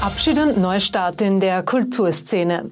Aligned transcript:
Abschied 0.00 0.38
und 0.38 0.56
Neustart 0.58 1.20
in 1.20 1.40
der 1.40 1.64
Kulturszene. 1.64 2.70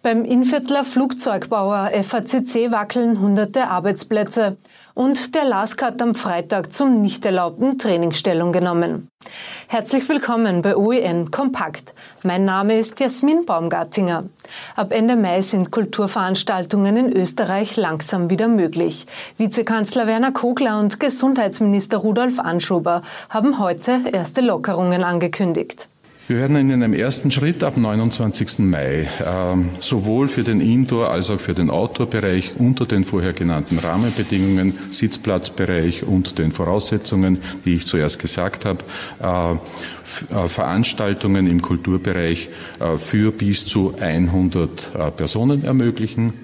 Beim 0.00 0.24
Inviertler 0.24 0.84
Flugzeugbauer 0.84 1.90
FACC 2.04 2.70
wackeln 2.70 3.20
hunderte 3.20 3.66
Arbeitsplätze 3.66 4.56
und 4.94 5.34
der 5.34 5.44
LASK 5.44 5.82
hat 5.82 6.00
am 6.00 6.14
Freitag 6.14 6.72
zum 6.72 7.02
nicht 7.02 7.26
erlaubten 7.26 7.78
Training 7.78 8.12
Stellung 8.12 8.52
genommen. 8.52 9.08
Herzlich 9.66 10.08
willkommen 10.08 10.62
bei 10.62 10.76
OEN 10.76 11.32
Kompakt. 11.32 11.94
Mein 12.22 12.44
Name 12.44 12.78
ist 12.78 13.00
Jasmin 13.00 13.44
Baumgartinger. 13.44 14.26
Ab 14.76 14.92
Ende 14.92 15.16
Mai 15.16 15.42
sind 15.42 15.72
Kulturveranstaltungen 15.72 16.96
in 16.96 17.12
Österreich 17.12 17.76
langsam 17.76 18.30
wieder 18.30 18.46
möglich. 18.46 19.08
Vizekanzler 19.36 20.06
Werner 20.06 20.30
Kogler 20.30 20.78
und 20.78 21.00
Gesundheitsminister 21.00 21.96
Rudolf 21.98 22.38
Anschober 22.38 23.02
haben 23.30 23.58
heute 23.58 23.98
erste 24.12 24.42
Lockerungen 24.42 25.02
angekündigt. 25.02 25.88
Wir 26.28 26.36
werden 26.36 26.56
in 26.56 26.70
einem 26.70 26.92
ersten 26.92 27.30
Schritt 27.30 27.64
ab 27.64 27.78
29. 27.78 28.58
Mai 28.58 29.08
äh, 29.18 29.56
sowohl 29.80 30.28
für 30.28 30.42
den 30.42 30.60
Indoor- 30.60 31.08
als 31.08 31.30
auch 31.30 31.40
für 31.40 31.54
den 31.54 31.70
Outdoor-Bereich 31.70 32.56
unter 32.58 32.84
den 32.84 33.04
vorher 33.04 33.32
genannten 33.32 33.78
Rahmenbedingungen, 33.78 34.74
Sitzplatzbereich 34.90 36.02
und 36.02 36.38
den 36.38 36.52
Voraussetzungen, 36.52 37.38
die 37.64 37.76
ich 37.76 37.86
zuerst 37.86 38.18
gesagt 38.18 38.66
habe, 38.66 38.84
äh, 39.22 39.52
äh, 39.52 40.48
Veranstaltungen 40.48 41.46
im 41.46 41.62
Kulturbereich 41.62 42.50
äh, 42.78 42.98
für 42.98 43.32
bis 43.32 43.64
zu 43.64 43.94
100 43.98 44.92
äh, 44.94 45.10
Personen 45.10 45.64
ermöglichen. 45.64 46.34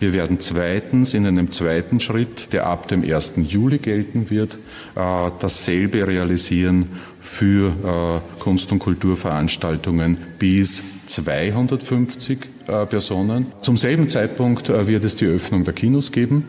Wir 0.00 0.12
werden 0.12 0.38
zweitens 0.38 1.12
in 1.12 1.26
einem 1.26 1.50
zweiten 1.50 1.98
Schritt, 1.98 2.52
der 2.52 2.66
ab 2.66 2.86
dem 2.86 3.02
1. 3.02 3.32
Juli 3.48 3.78
gelten 3.78 4.30
wird, 4.30 4.60
äh, 4.94 5.30
dasselbe 5.40 6.06
realisieren 6.06 6.88
für 7.18 7.68
äh, 7.68 8.20
Kunst- 8.40 8.70
und 8.70 8.78
Kulturveranstaltungen 8.78 10.16
bis 10.38 10.84
250 11.06 12.38
äh, 12.68 12.86
Personen. 12.86 13.46
Zum 13.60 13.76
selben 13.76 14.08
Zeitpunkt 14.08 14.68
wird 14.68 15.02
es 15.02 15.16
die 15.16 15.26
Öffnung 15.26 15.64
der 15.64 15.74
Kinos 15.74 16.12
geben 16.12 16.44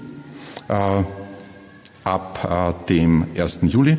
ab 2.04 2.86
dem 2.88 3.26
1. 3.36 3.62
Juli 3.64 3.98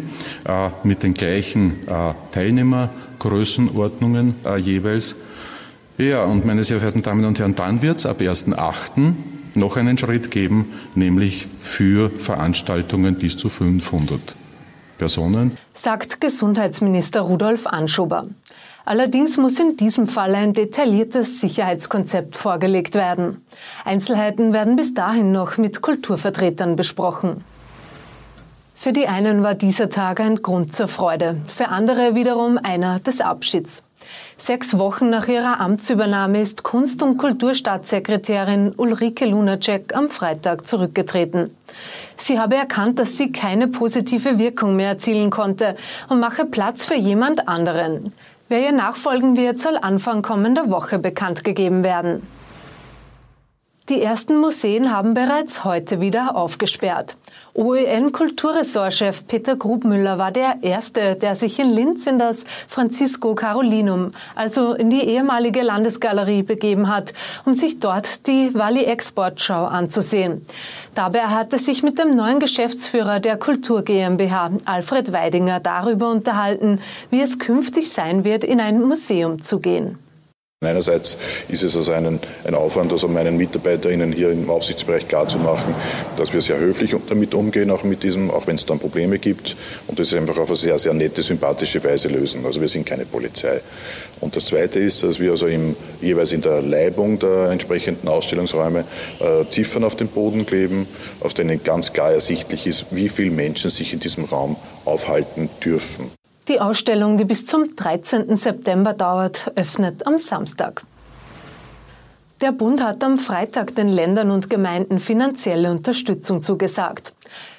mit 0.84 1.02
den 1.02 1.14
gleichen 1.14 1.78
Teilnehmergrößenordnungen 2.30 4.36
jeweils. 4.58 5.16
Ja, 5.98 6.22
und 6.22 6.46
meine 6.46 6.62
sehr 6.62 6.78
verehrten 6.78 7.02
Damen 7.02 7.24
und 7.24 7.40
Herren, 7.40 7.56
dann 7.56 7.82
wird 7.82 7.98
es 7.98 8.06
ab 8.06 8.20
1.8 8.20 9.14
noch 9.56 9.76
einen 9.76 9.98
Schritt 9.98 10.30
geben, 10.30 10.72
nämlich 10.94 11.46
für 11.60 12.10
Veranstaltungen 12.10 13.16
bis 13.16 13.36
zu 13.36 13.48
500 13.48 14.36
Personen. 14.98 15.56
Sagt 15.74 16.20
Gesundheitsminister 16.20 17.22
Rudolf 17.22 17.66
Anschober. 17.66 18.26
Allerdings 18.84 19.36
muss 19.36 19.58
in 19.58 19.76
diesem 19.76 20.06
Fall 20.06 20.34
ein 20.34 20.52
detailliertes 20.52 21.40
Sicherheitskonzept 21.40 22.36
vorgelegt 22.36 22.94
werden. 22.94 23.44
Einzelheiten 23.84 24.52
werden 24.52 24.76
bis 24.76 24.94
dahin 24.94 25.32
noch 25.32 25.58
mit 25.58 25.80
Kulturvertretern 25.80 26.76
besprochen. 26.76 27.44
Für 28.74 28.92
die 28.92 29.06
einen 29.06 29.42
war 29.42 29.54
dieser 29.54 29.90
Tag 29.90 30.20
ein 30.20 30.36
Grund 30.36 30.74
zur 30.74 30.88
Freude, 30.88 31.36
für 31.46 31.68
andere 31.68 32.14
wiederum 32.14 32.58
einer 32.58 32.98
des 32.98 33.20
Abschieds. 33.20 33.82
Sechs 34.38 34.78
Wochen 34.78 35.10
nach 35.10 35.28
ihrer 35.28 35.60
Amtsübernahme 35.60 36.40
ist 36.40 36.62
Kunst- 36.62 37.02
und 37.02 37.18
Kulturstaatssekretärin 37.18 38.72
Ulrike 38.76 39.26
Lunacek 39.26 39.94
am 39.94 40.08
Freitag 40.08 40.66
zurückgetreten. 40.66 41.54
Sie 42.16 42.38
habe 42.38 42.56
erkannt, 42.56 42.98
dass 42.98 43.16
sie 43.16 43.32
keine 43.32 43.68
positive 43.68 44.38
Wirkung 44.38 44.76
mehr 44.76 44.88
erzielen 44.88 45.30
konnte 45.30 45.76
und 46.08 46.20
mache 46.20 46.44
Platz 46.44 46.84
für 46.84 46.96
jemand 46.96 47.48
anderen. 47.48 48.12
Wer 48.48 48.64
ihr 48.64 48.72
nachfolgen 48.72 49.36
wird, 49.36 49.60
soll 49.60 49.76
Anfang 49.80 50.22
kommender 50.22 50.70
Woche 50.70 50.98
bekannt 50.98 51.44
gegeben 51.44 51.84
werden. 51.84 52.26
Die 53.90 54.00
ersten 54.00 54.38
Museen 54.38 54.92
haben 54.92 55.14
bereits 55.14 55.64
heute 55.64 56.00
wieder 56.00 56.36
aufgesperrt. 56.36 57.16
OEN-Kulturressortchef 57.54 59.26
Peter 59.26 59.56
Grubmüller 59.56 60.16
war 60.16 60.30
der 60.30 60.58
Erste, 60.62 61.16
der 61.16 61.34
sich 61.34 61.58
in 61.58 61.70
Linz 61.70 62.06
in 62.06 62.16
das 62.16 62.44
Francisco 62.68 63.34
Carolinum, 63.34 64.12
also 64.36 64.74
in 64.74 64.90
die 64.90 65.02
ehemalige 65.02 65.62
Landesgalerie, 65.62 66.44
begeben 66.44 66.86
hat, 66.86 67.14
um 67.44 67.54
sich 67.54 67.80
dort 67.80 68.28
die 68.28 68.54
Wally 68.54 68.84
Exportschau 68.84 69.64
anzusehen. 69.64 70.46
Dabei 70.94 71.22
hat 71.22 71.52
er 71.52 71.58
sich 71.58 71.82
mit 71.82 71.98
dem 71.98 72.12
neuen 72.12 72.38
Geschäftsführer 72.38 73.18
der 73.18 73.38
Kultur 73.38 73.82
GmbH, 73.82 74.52
Alfred 74.66 75.12
Weidinger, 75.12 75.58
darüber 75.58 76.12
unterhalten, 76.12 76.80
wie 77.10 77.22
es 77.22 77.40
künftig 77.40 77.90
sein 77.90 78.22
wird, 78.22 78.44
in 78.44 78.60
ein 78.60 78.80
Museum 78.80 79.42
zu 79.42 79.58
gehen. 79.58 79.98
Einerseits 80.62 81.16
ist 81.48 81.62
es 81.62 81.74
also 81.74 81.92
ein, 81.92 82.20
ein 82.44 82.54
Aufwand, 82.54 82.92
also 82.92 83.08
meinen 83.08 83.38
MitarbeiterInnen 83.38 84.12
hier 84.12 84.30
im 84.30 84.50
Aufsichtsbereich 84.50 85.08
klarzumachen, 85.08 85.74
dass 86.18 86.34
wir 86.34 86.42
sehr 86.42 86.58
höflich 86.58 86.94
damit 87.08 87.34
umgehen, 87.34 87.70
auch 87.70 87.82
mit 87.82 88.02
diesem, 88.02 88.30
auch 88.30 88.46
wenn 88.46 88.56
es 88.56 88.66
dann 88.66 88.78
Probleme 88.78 89.18
gibt 89.18 89.56
und 89.86 89.98
das 89.98 90.12
einfach 90.12 90.36
auf 90.36 90.50
eine 90.50 90.56
sehr, 90.56 90.78
sehr 90.78 90.92
nette, 90.92 91.22
sympathische 91.22 91.82
Weise 91.82 92.08
lösen. 92.08 92.44
Also 92.44 92.60
wir 92.60 92.68
sind 92.68 92.84
keine 92.84 93.06
Polizei. 93.06 93.62
Und 94.20 94.36
das 94.36 94.44
Zweite 94.44 94.80
ist, 94.80 95.02
dass 95.02 95.18
wir 95.18 95.30
also 95.30 95.46
im, 95.46 95.74
jeweils 96.02 96.32
in 96.32 96.42
der 96.42 96.60
Leibung 96.60 97.18
der 97.18 97.48
entsprechenden 97.48 98.06
Ausstellungsräume 98.08 98.84
äh, 99.20 99.48
Ziffern 99.48 99.82
auf 99.82 99.96
den 99.96 100.08
Boden 100.08 100.44
kleben, 100.44 100.86
auf 101.20 101.32
denen 101.32 101.64
ganz 101.64 101.94
klar 101.94 102.12
ersichtlich 102.12 102.66
ist, 102.66 102.84
wie 102.90 103.08
viele 103.08 103.30
Menschen 103.30 103.70
sich 103.70 103.94
in 103.94 104.00
diesem 104.00 104.24
Raum 104.24 104.56
aufhalten 104.84 105.48
dürfen. 105.64 106.19
Die 106.50 106.60
Ausstellung, 106.60 107.16
die 107.16 107.24
bis 107.24 107.46
zum 107.46 107.76
13. 107.76 108.34
September 108.34 108.92
dauert, 108.92 109.52
öffnet 109.54 110.04
am 110.04 110.18
Samstag. 110.18 110.82
Der 112.40 112.50
Bund 112.50 112.82
hat 112.82 113.04
am 113.04 113.18
Freitag 113.18 113.76
den 113.76 113.88
Ländern 113.88 114.32
und 114.32 114.50
Gemeinden 114.50 114.98
finanzielle 114.98 115.70
Unterstützung 115.70 116.42
zugesagt. 116.42 117.12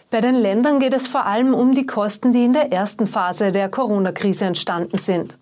Bei 0.09 0.19
den 0.19 0.35
Ländern 0.35 0.81
geht 0.81 0.93
es 0.93 1.07
vor 1.07 1.25
allem 1.25 1.53
um 1.53 1.73
die 1.73 1.85
Kosten, 1.85 2.33
die 2.33 2.43
in 2.43 2.51
der 2.51 2.73
ersten 2.73 3.07
Phase 3.07 3.53
der 3.53 3.69
Corona-Krise 3.69 4.43
entstanden 4.43 4.97
sind. 4.97 5.37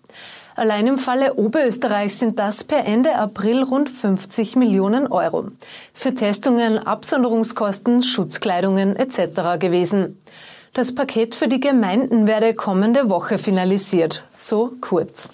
Allein 0.54 0.86
im 0.86 0.98
Falle 0.98 1.34
Oberösterreich 1.34 2.14
sind 2.14 2.38
das 2.38 2.62
per 2.62 2.84
Ende 2.84 3.16
April 3.16 3.64
rund 3.64 3.90
50 3.90 4.54
Millionen 4.54 5.08
Euro. 5.08 5.48
Für 5.92 6.14
Testungen, 6.14 6.78
Absonderungskosten, 6.78 8.04
Schutzkleidungen 8.04 8.94
etc. 8.94 9.58
gewesen. 9.58 10.20
Das 10.72 10.94
Paket 10.94 11.34
für 11.34 11.48
die 11.48 11.58
Gemeinden 11.58 12.28
werde 12.28 12.54
kommende 12.54 13.08
Woche 13.08 13.38
finalisiert. 13.38 14.22
So 14.32 14.70
kurz. 14.80 15.28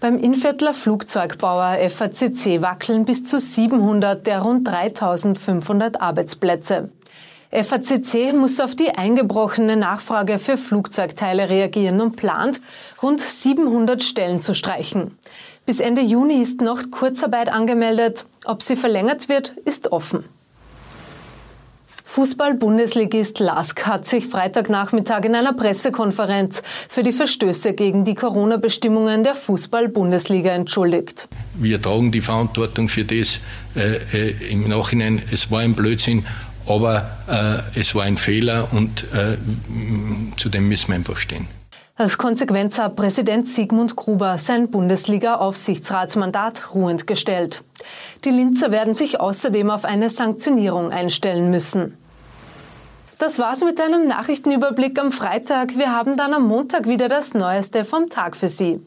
Beim 0.00 0.18
Inviertler 0.18 0.74
Flugzeugbauer 0.74 1.78
FACC 1.88 2.60
wackeln 2.60 3.04
bis 3.04 3.24
zu 3.24 3.38
700 3.38 4.26
der 4.26 4.40
rund 4.40 4.66
3500 4.66 6.00
Arbeitsplätze. 6.00 6.90
FACC 7.52 8.32
muss 8.32 8.58
auf 8.58 8.74
die 8.74 8.90
eingebrochene 8.90 9.76
Nachfrage 9.76 10.40
für 10.40 10.56
Flugzeugteile 10.56 11.48
reagieren 11.48 12.00
und 12.00 12.16
plant, 12.16 12.60
rund 13.00 13.20
700 13.20 14.02
Stellen 14.02 14.40
zu 14.40 14.56
streichen. 14.56 15.16
Bis 15.66 15.78
Ende 15.78 16.02
Juni 16.02 16.42
ist 16.42 16.60
noch 16.60 16.90
Kurzarbeit 16.90 17.48
angemeldet. 17.48 18.26
Ob 18.44 18.64
sie 18.64 18.74
verlängert 18.74 19.28
wird, 19.28 19.50
ist 19.64 19.92
offen. 19.92 20.24
Fußball-Bundesligist 22.04 23.40
Lask 23.40 23.86
hat 23.86 24.08
sich 24.08 24.26
Freitagnachmittag 24.26 25.24
in 25.24 25.34
einer 25.34 25.52
Pressekonferenz 25.52 26.62
für 26.88 27.02
die 27.02 27.12
Verstöße 27.12 27.72
gegen 27.72 28.04
die 28.04 28.14
Corona-Bestimmungen 28.14 29.24
der 29.24 29.34
Fußball-Bundesliga 29.34 30.50
entschuldigt. 30.50 31.28
Wir 31.54 31.80
tragen 31.80 32.12
die 32.12 32.20
Verantwortung 32.20 32.88
für 32.88 33.04
das 33.04 33.40
äh, 33.74 33.96
äh, 34.12 34.52
im 34.52 34.68
Nachhinein. 34.68 35.22
Es 35.32 35.50
war 35.50 35.60
ein 35.60 35.74
Blödsinn, 35.74 36.24
aber 36.66 37.64
äh, 37.74 37.80
es 37.80 37.94
war 37.94 38.04
ein 38.04 38.16
Fehler 38.16 38.68
und 38.72 39.04
äh, 39.12 39.36
zu 40.36 40.50
dem 40.50 40.68
müssen 40.68 40.88
wir 40.88 40.96
einfach 40.96 41.16
stehen. 41.16 41.48
Als 41.96 42.18
Konsequenz 42.18 42.80
hat 42.80 42.96
Präsident 42.96 43.48
Sigmund 43.48 43.94
Gruber 43.94 44.38
sein 44.38 44.68
Bundesliga-Aufsichtsratsmandat 44.68 46.74
ruhend 46.74 47.06
gestellt. 47.06 47.62
Die 48.24 48.30
Linzer 48.30 48.72
werden 48.72 48.94
sich 48.94 49.20
außerdem 49.20 49.70
auf 49.70 49.84
eine 49.84 50.10
Sanktionierung 50.10 50.90
einstellen 50.90 51.50
müssen. 51.50 51.96
Das 53.18 53.38
war's 53.38 53.62
mit 53.62 53.80
einem 53.80 54.06
Nachrichtenüberblick 54.06 55.00
am 55.00 55.12
Freitag. 55.12 55.78
Wir 55.78 55.92
haben 55.92 56.16
dann 56.16 56.34
am 56.34 56.46
Montag 56.46 56.88
wieder 56.88 57.08
das 57.08 57.34
Neueste 57.34 57.84
vom 57.84 58.10
Tag 58.10 58.36
für 58.36 58.48
Sie. 58.48 58.80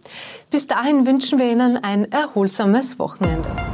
Bis 0.50 0.68
dahin 0.68 1.06
wünschen 1.06 1.40
wir 1.40 1.50
Ihnen 1.50 1.78
ein 1.78 2.12
erholsames 2.12 3.00
Wochenende. 3.00 3.67